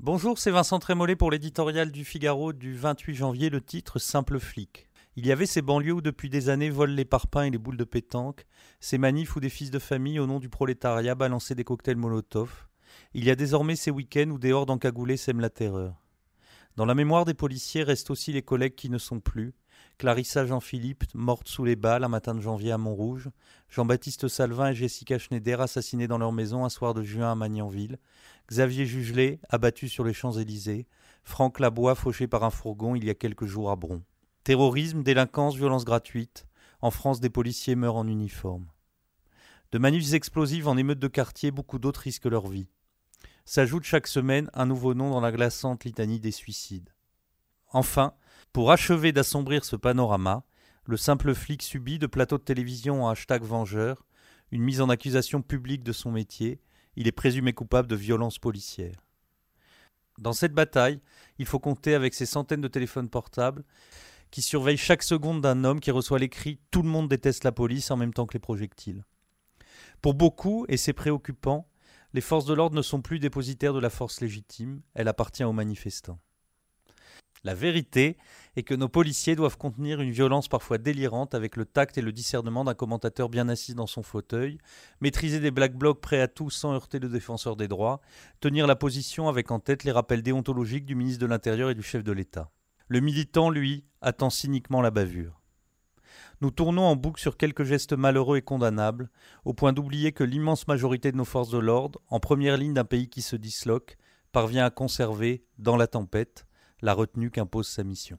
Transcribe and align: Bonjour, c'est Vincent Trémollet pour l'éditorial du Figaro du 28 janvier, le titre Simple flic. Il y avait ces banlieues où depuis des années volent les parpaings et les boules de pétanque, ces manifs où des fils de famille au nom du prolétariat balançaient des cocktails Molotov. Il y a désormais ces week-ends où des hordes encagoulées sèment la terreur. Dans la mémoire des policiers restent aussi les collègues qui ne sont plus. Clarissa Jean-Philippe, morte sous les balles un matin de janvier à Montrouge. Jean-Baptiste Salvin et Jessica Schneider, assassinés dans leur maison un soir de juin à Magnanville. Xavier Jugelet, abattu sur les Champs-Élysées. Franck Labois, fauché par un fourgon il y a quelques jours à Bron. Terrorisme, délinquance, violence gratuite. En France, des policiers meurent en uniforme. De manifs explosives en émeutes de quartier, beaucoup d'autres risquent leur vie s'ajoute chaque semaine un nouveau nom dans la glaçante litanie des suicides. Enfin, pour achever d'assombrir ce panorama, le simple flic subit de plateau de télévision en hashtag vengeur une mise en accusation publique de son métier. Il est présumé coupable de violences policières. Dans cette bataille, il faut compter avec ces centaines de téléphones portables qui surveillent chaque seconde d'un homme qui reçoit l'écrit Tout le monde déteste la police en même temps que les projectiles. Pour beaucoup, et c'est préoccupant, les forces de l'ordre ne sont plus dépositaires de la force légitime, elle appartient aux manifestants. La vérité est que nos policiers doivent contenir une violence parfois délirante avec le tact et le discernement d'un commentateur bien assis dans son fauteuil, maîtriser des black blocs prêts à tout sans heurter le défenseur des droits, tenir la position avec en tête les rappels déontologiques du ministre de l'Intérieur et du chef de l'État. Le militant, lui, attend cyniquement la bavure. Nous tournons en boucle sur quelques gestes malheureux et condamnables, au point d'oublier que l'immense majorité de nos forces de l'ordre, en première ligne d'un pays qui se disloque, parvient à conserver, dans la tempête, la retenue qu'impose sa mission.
Bonjour, 0.00 0.38
c'est 0.38 0.52
Vincent 0.52 0.78
Trémollet 0.78 1.16
pour 1.16 1.32
l'éditorial 1.32 1.90
du 1.90 2.04
Figaro 2.04 2.52
du 2.52 2.76
28 2.76 3.16
janvier, 3.16 3.50
le 3.50 3.60
titre 3.60 3.98
Simple 3.98 4.38
flic. 4.38 4.88
Il 5.16 5.26
y 5.26 5.32
avait 5.32 5.44
ces 5.44 5.60
banlieues 5.60 5.94
où 5.94 6.00
depuis 6.00 6.30
des 6.30 6.50
années 6.50 6.70
volent 6.70 6.94
les 6.94 7.04
parpaings 7.04 7.48
et 7.48 7.50
les 7.50 7.58
boules 7.58 7.76
de 7.76 7.82
pétanque, 7.82 8.46
ces 8.78 8.96
manifs 8.96 9.34
où 9.34 9.40
des 9.40 9.48
fils 9.48 9.72
de 9.72 9.80
famille 9.80 10.20
au 10.20 10.28
nom 10.28 10.38
du 10.38 10.48
prolétariat 10.48 11.16
balançaient 11.16 11.56
des 11.56 11.64
cocktails 11.64 11.96
Molotov. 11.96 12.68
Il 13.12 13.24
y 13.24 13.30
a 13.32 13.34
désormais 13.34 13.74
ces 13.74 13.90
week-ends 13.90 14.30
où 14.30 14.38
des 14.38 14.52
hordes 14.52 14.70
encagoulées 14.70 15.16
sèment 15.16 15.40
la 15.40 15.50
terreur. 15.50 15.96
Dans 16.76 16.86
la 16.86 16.94
mémoire 16.94 17.24
des 17.24 17.34
policiers 17.34 17.82
restent 17.82 18.10
aussi 18.10 18.32
les 18.32 18.42
collègues 18.42 18.76
qui 18.76 18.90
ne 18.90 18.98
sont 18.98 19.18
plus. 19.18 19.52
Clarissa 19.98 20.46
Jean-Philippe, 20.46 21.04
morte 21.14 21.48
sous 21.48 21.64
les 21.64 21.76
balles 21.76 22.04
un 22.04 22.08
matin 22.08 22.34
de 22.34 22.40
janvier 22.40 22.72
à 22.72 22.78
Montrouge. 22.78 23.30
Jean-Baptiste 23.68 24.28
Salvin 24.28 24.70
et 24.70 24.74
Jessica 24.74 25.18
Schneider, 25.18 25.60
assassinés 25.60 26.06
dans 26.06 26.18
leur 26.18 26.32
maison 26.32 26.64
un 26.64 26.68
soir 26.68 26.94
de 26.94 27.02
juin 27.02 27.32
à 27.32 27.34
Magnanville. 27.34 27.98
Xavier 28.48 28.86
Jugelet, 28.86 29.40
abattu 29.48 29.88
sur 29.88 30.04
les 30.04 30.12
Champs-Élysées. 30.12 30.86
Franck 31.24 31.60
Labois, 31.60 31.94
fauché 31.94 32.26
par 32.26 32.44
un 32.44 32.50
fourgon 32.50 32.94
il 32.94 33.04
y 33.04 33.10
a 33.10 33.14
quelques 33.14 33.46
jours 33.46 33.70
à 33.70 33.76
Bron. 33.76 34.02
Terrorisme, 34.44 35.02
délinquance, 35.02 35.56
violence 35.56 35.84
gratuite. 35.84 36.46
En 36.80 36.90
France, 36.90 37.20
des 37.20 37.30
policiers 37.30 37.74
meurent 37.74 37.96
en 37.96 38.06
uniforme. 38.06 38.66
De 39.72 39.78
manifs 39.78 40.12
explosives 40.14 40.68
en 40.68 40.76
émeutes 40.76 41.00
de 41.00 41.08
quartier, 41.08 41.50
beaucoup 41.50 41.78
d'autres 41.78 42.00
risquent 42.00 42.26
leur 42.26 42.46
vie 42.46 42.68
s'ajoute 43.48 43.84
chaque 43.84 44.06
semaine 44.06 44.50
un 44.52 44.66
nouveau 44.66 44.92
nom 44.92 45.08
dans 45.08 45.22
la 45.22 45.32
glaçante 45.32 45.86
litanie 45.86 46.20
des 46.20 46.32
suicides. 46.32 46.90
Enfin, 47.70 48.14
pour 48.52 48.70
achever 48.72 49.12
d'assombrir 49.12 49.64
ce 49.64 49.76
panorama, 49.76 50.44
le 50.84 50.96
simple 50.96 51.34
flic 51.34 51.62
subit 51.62 51.98
de 51.98 52.06
plateau 52.06 52.38
de 52.38 52.42
télévision 52.42 53.04
en 53.04 53.08
hashtag 53.10 53.42
vengeur 53.42 54.04
une 54.50 54.62
mise 54.62 54.80
en 54.80 54.88
accusation 54.88 55.42
publique 55.42 55.82
de 55.82 55.92
son 55.92 56.10
métier. 56.10 56.60
Il 56.96 57.06
est 57.06 57.12
présumé 57.12 57.52
coupable 57.52 57.88
de 57.88 57.96
violences 57.96 58.38
policières. 58.38 59.04
Dans 60.18 60.32
cette 60.32 60.54
bataille, 60.54 61.00
il 61.38 61.46
faut 61.46 61.60
compter 61.60 61.94
avec 61.94 62.14
ces 62.14 62.26
centaines 62.26 62.60
de 62.60 62.68
téléphones 62.68 63.08
portables 63.08 63.64
qui 64.30 64.42
surveillent 64.42 64.76
chaque 64.76 65.02
seconde 65.02 65.40
d'un 65.40 65.64
homme 65.64 65.80
qui 65.80 65.90
reçoit 65.90 66.18
l'écrit 66.18 66.58
Tout 66.70 66.82
le 66.82 66.88
monde 66.88 67.08
déteste 67.08 67.44
la 67.44 67.52
police 67.52 67.90
en 67.90 67.96
même 67.96 68.12
temps 68.12 68.26
que 68.26 68.34
les 68.34 68.40
projectiles. 68.40 69.04
Pour 70.02 70.14
beaucoup, 70.14 70.66
et 70.68 70.76
c'est 70.76 70.92
préoccupant, 70.92 71.68
les 72.14 72.20
forces 72.20 72.46
de 72.46 72.54
l'ordre 72.54 72.76
ne 72.76 72.82
sont 72.82 73.00
plus 73.00 73.18
dépositaires 73.18 73.74
de 73.74 73.80
la 73.80 73.90
force 73.90 74.20
légitime, 74.20 74.80
elle 74.94 75.08
appartient 75.08 75.44
aux 75.44 75.52
manifestants. 75.52 76.18
La 77.44 77.54
vérité 77.54 78.16
est 78.56 78.62
que 78.62 78.74
nos 78.74 78.88
policiers 78.88 79.36
doivent 79.36 79.56
contenir 79.56 80.00
une 80.00 80.10
violence 80.10 80.48
parfois 80.48 80.78
délirante 80.78 81.34
avec 81.34 81.56
le 81.56 81.64
tact 81.64 81.96
et 81.98 82.02
le 82.02 82.12
discernement 82.12 82.64
d'un 82.64 82.74
commentateur 82.74 83.28
bien 83.28 83.48
assis 83.48 83.74
dans 83.74 83.86
son 83.86 84.02
fauteuil, 84.02 84.58
maîtriser 85.00 85.40
des 85.40 85.50
black 85.50 85.76
blocs 85.76 86.00
prêts 86.00 86.20
à 86.20 86.28
tout 86.28 86.50
sans 86.50 86.72
heurter 86.72 86.98
le 86.98 87.08
défenseur 87.08 87.56
des 87.56 87.68
droits, 87.68 88.00
tenir 88.40 88.66
la 88.66 88.76
position 88.76 89.28
avec 89.28 89.50
en 89.50 89.60
tête 89.60 89.84
les 89.84 89.92
rappels 89.92 90.22
déontologiques 90.22 90.86
du 90.86 90.94
ministre 90.94 91.20
de 91.20 91.26
l'Intérieur 91.26 91.70
et 91.70 91.74
du 91.74 91.82
chef 91.82 92.02
de 92.02 92.12
l'État. 92.12 92.50
Le 92.88 93.00
militant, 93.00 93.50
lui, 93.50 93.84
attend 94.00 94.30
cyniquement 94.30 94.80
la 94.80 94.90
bavure. 94.90 95.40
Nous 96.40 96.50
tournons 96.50 96.84
en 96.84 96.96
boucle 96.96 97.20
sur 97.20 97.36
quelques 97.36 97.64
gestes 97.64 97.92
malheureux 97.92 98.38
et 98.38 98.42
condamnables, 98.42 99.10
au 99.44 99.54
point 99.54 99.72
d'oublier 99.72 100.12
que 100.12 100.24
l'immense 100.24 100.68
majorité 100.68 101.12
de 101.12 101.16
nos 101.16 101.24
forces 101.24 101.50
de 101.50 101.58
l'ordre, 101.58 102.00
en 102.08 102.20
première 102.20 102.56
ligne 102.56 102.74
d'un 102.74 102.84
pays 102.84 103.08
qui 103.08 103.22
se 103.22 103.36
disloque, 103.36 103.96
parvient 104.32 104.64
à 104.64 104.70
conserver, 104.70 105.44
dans 105.58 105.76
la 105.76 105.86
tempête, 105.86 106.47
la 106.80 106.94
retenue 106.94 107.30
qu'impose 107.30 107.68
sa 107.68 107.84
mission. 107.84 108.18